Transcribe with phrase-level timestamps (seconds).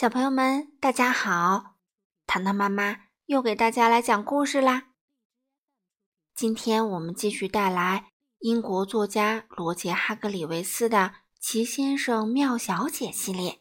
[0.00, 1.74] 小朋友们，大家好！
[2.24, 4.90] 糖糖妈妈又给大家来讲故事啦。
[6.36, 10.98] 今天我们继续带来英国作家罗杰·哈格里维斯的
[11.40, 13.58] 《奇先生妙小姐》系列。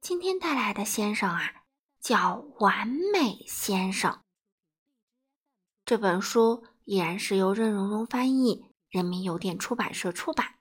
[0.00, 1.64] 今天带来的先生啊，
[2.00, 4.20] 叫完美先生。
[5.84, 10.60] 这本书依然是由任溶溶翻译，人民邮电出版社出版。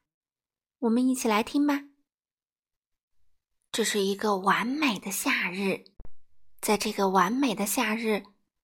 [0.79, 1.83] 我们一起来听吧。
[3.79, 5.85] 这是一个完美的夏日，
[6.59, 8.23] 在这个完美的夏日，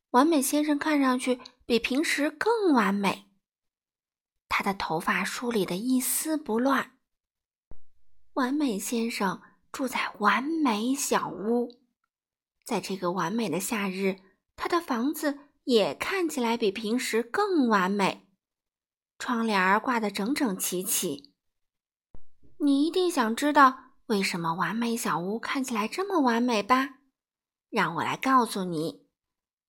[0.09, 3.23] 完美先生看上去比平时更完美。
[4.49, 6.97] 他的头发梳理的一丝不乱。
[8.33, 11.73] 完美先生住在完美小屋，
[12.65, 14.17] 在这个完美的夏日，
[14.57, 18.27] 他的房子也看起来比平时更完美，
[19.17, 21.31] 窗帘挂得整整齐齐。
[22.57, 23.84] 你一定想知道。
[24.07, 26.99] 为什么完美小屋看起来这么完美吧？
[27.69, 29.07] 让我来告诉你，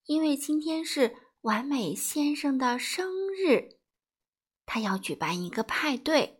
[0.05, 3.78] 因为今天是完美先生的生日，
[4.67, 6.39] 他要举办一个派对。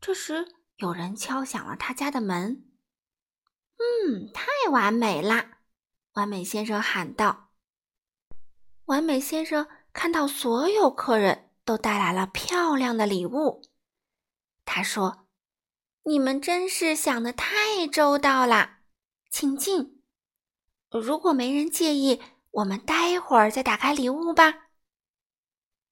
[0.00, 2.68] 这时，有人敲响了他家的门。
[3.78, 5.58] 嗯，太完美啦！
[6.14, 7.52] 完美先生喊道。
[8.86, 13.62] 完美先生看到所有客人都带来了漂亮的礼物，
[14.64, 15.21] 他说。
[16.04, 18.78] 你们真是想的太周到了，
[19.30, 20.02] 请进。
[20.90, 24.68] 如果没人介意，我们待会儿再打开礼物吧。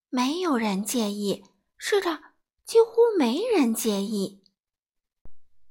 [0.09, 1.45] 没有人介意，
[1.77, 2.19] 是的，
[2.67, 4.43] 几乎没人介意。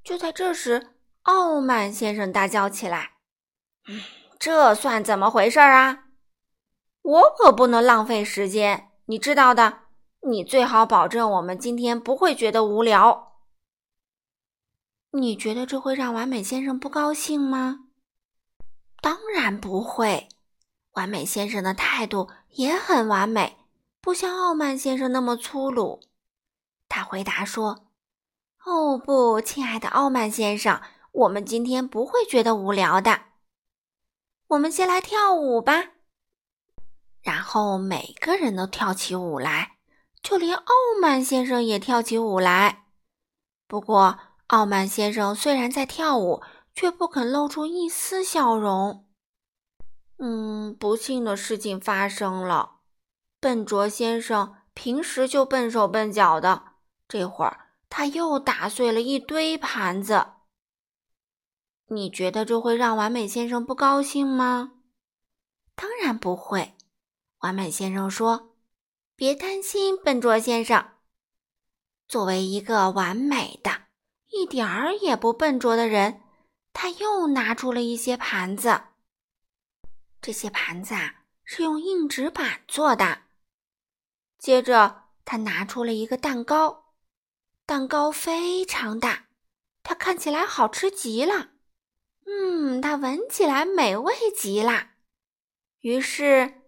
[0.03, 3.15] 就在这时，傲慢先生大叫起来
[3.89, 4.01] ：“嗯，
[4.39, 6.05] 这算怎么回事啊？
[7.01, 9.81] 我可不能浪费时间，你知道的。
[10.21, 13.27] 你最好保证我们今天不会觉得无聊。”
[15.11, 17.85] 你觉得这会让完美先生不高兴吗？
[19.01, 20.29] 当然不会。
[20.93, 23.57] 完美先生的态度也很完美，
[24.01, 26.01] 不像傲慢先生那么粗鲁。
[26.89, 27.85] 他回答说
[28.65, 30.81] ：“哦不，亲爱的傲慢先生，
[31.11, 33.21] 我们今天不会觉得无聊的。
[34.47, 35.91] 我们先来跳舞吧。”
[37.21, 39.77] 然后每个人都跳起舞来，
[40.21, 42.85] 就连傲慢先生也跳起舞来。
[43.67, 44.19] 不过，
[44.49, 46.41] 傲慢先生虽然在跳舞，
[46.73, 49.05] 却不肯露出一丝笑容。
[50.17, 52.79] 嗯，不幸的事情发生了。
[53.39, 56.63] 笨拙先生平时就笨手笨脚的，
[57.07, 60.25] 这会儿他又打碎了一堆盘子。
[61.89, 64.73] 你觉得这会让完美先生不高兴吗？
[65.75, 66.75] 当然不会。
[67.41, 68.55] 完美先生说
[69.15, 70.89] ：“别担心，笨拙先生。
[72.07, 73.83] 作为一个完美的。”
[74.29, 76.21] 一点儿也不笨拙的人，
[76.71, 78.83] 他又拿出了一些盘子。
[80.21, 83.23] 这些盘子啊是用硬纸板做的。
[84.37, 86.93] 接着，他拿出了一个蛋糕，
[87.65, 89.27] 蛋糕非常大，
[89.83, 91.49] 它看起来好吃极了。
[92.25, 94.91] 嗯，它闻起来美味极了。
[95.79, 96.61] 于是，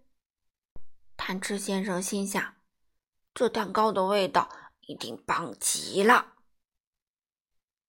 [1.16, 2.56] 贪吃先生心想：
[3.32, 4.48] 这蛋糕的味道
[4.80, 6.34] 一定棒极了。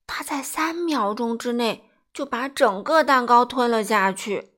[0.06, 4.54] 他在三秒钟之内就把整个蛋糕吞了下去，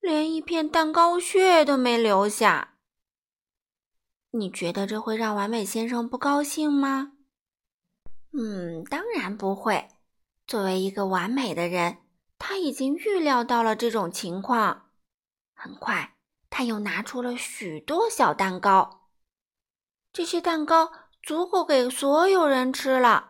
[0.00, 2.74] 连一片蛋糕屑都没留下。
[4.32, 7.12] 你觉得这会让完美先生不高兴吗？
[8.32, 9.88] 嗯，当然不会。
[10.46, 11.98] 作为一个完美的人，
[12.38, 14.90] 他已经预料到了这种情况。
[15.54, 16.16] 很快，
[16.48, 19.08] 他又拿出了许多小蛋糕，
[20.12, 20.92] 这些蛋糕
[21.22, 23.29] 足够给所有人吃了。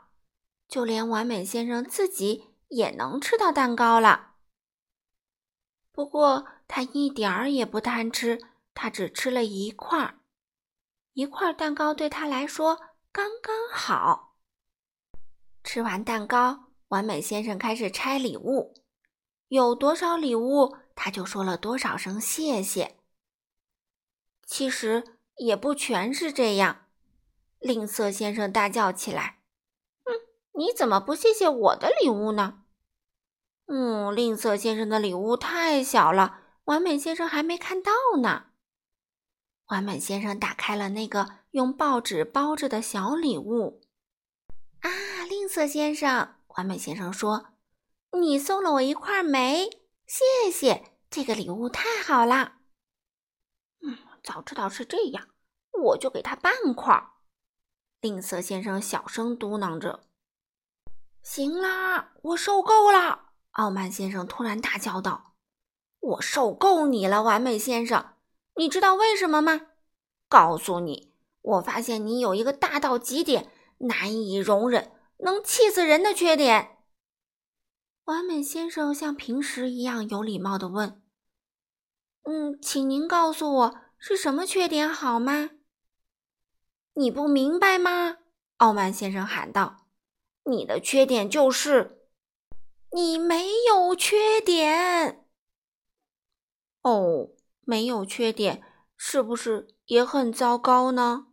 [0.70, 4.34] 就连完美先生自己也能吃到蛋糕了。
[5.91, 8.41] 不过他一点儿也不贪吃，
[8.72, 10.20] 他只吃了一块儿。
[11.14, 12.80] 一块蛋糕对他来说
[13.10, 14.36] 刚刚好。
[15.64, 18.72] 吃完蛋糕，完美先生开始拆礼物，
[19.48, 22.97] 有多少礼物，他就说了多少声谢谢。
[24.47, 26.86] 其实也不全是这样，
[27.59, 29.40] 吝啬先生大叫起来。
[30.60, 32.65] 你怎么不谢谢我的礼物呢？
[33.65, 37.91] 嗯，吝啬先生的礼物太小了，完美先生还没看到
[38.21, 38.48] 呢。
[39.68, 43.80] 完美先生打开了那个用报纸包着的小礼物。
[44.80, 47.54] 啊，吝啬先生，完美先生说
[48.21, 49.71] ：“你送了我一块煤，
[50.06, 52.56] 谢谢，这个礼物太好了。”
[53.80, 55.28] 嗯，早知道是这样，
[55.84, 57.13] 我就给他半块。
[58.03, 60.01] 吝啬先生小声嘟囔着。
[61.22, 63.26] 行啦，我受够了！
[63.52, 65.34] 傲慢先生突然大叫道
[66.00, 68.14] ：“我受够你了，完美先生！
[68.56, 69.68] 你知道为什么吗？
[70.28, 71.12] 告诉你，
[71.42, 76.78] 我发现你有一个大到极点、难以容忍、能气死人的缺点。”
[78.04, 81.02] 完美先生像平时一样有礼貌的问
[82.24, 85.50] ：“嗯，请您告诉我是什么缺点好吗？”
[86.94, 88.16] 你不明白吗？
[88.56, 89.86] 傲慢先生喊道
[90.45, 92.07] ：“你的缺点就是
[92.92, 95.27] 你没有缺点。”
[96.83, 97.31] 哦，
[97.63, 98.63] 没有缺点
[98.97, 101.27] 是不是也很糟糕呢？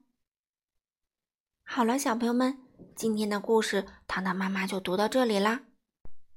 [1.64, 2.66] 好了，小朋友们，
[2.96, 5.64] 今天的故事糖糖妈妈就读到这里啦。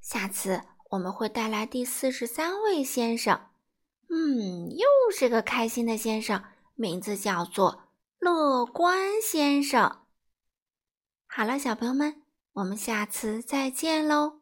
[0.01, 3.49] 下次我们会带来第四十三位先生。
[4.09, 6.43] 嗯，又是个开心的先生，
[6.75, 7.85] 名字叫做
[8.19, 10.05] 乐观先生。
[11.27, 12.20] 好了，小朋友们，
[12.53, 14.40] 我们下次再见喽。